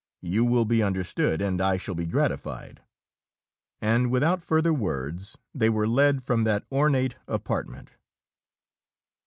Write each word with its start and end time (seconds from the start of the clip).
You 0.23 0.45
will 0.45 0.65
be 0.65 0.81
understood, 0.81 1.43
and 1.43 1.61
I 1.61 1.77
shall 1.77 1.93
be 1.93 2.07
gratified." 2.07 2.81
And 3.81 4.09
without 4.09 4.41
further 4.41 4.73
words, 4.73 5.37
they 5.53 5.69
were 5.69 5.87
led 5.87 6.23
from 6.23 6.43
that 6.43 6.65
ornate 6.71 7.17
apartment. 7.27 7.91